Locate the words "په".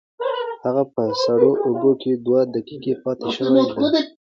0.93-1.03